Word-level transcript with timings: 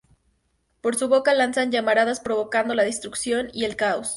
Por 0.81 0.95
su 0.95 1.09
boca 1.09 1.35
lanzan 1.35 1.71
llamaradas 1.71 2.21
provocando 2.21 2.73
la 2.73 2.81
destrucción 2.81 3.49
y 3.53 3.65
el 3.65 3.75
caos. 3.75 4.09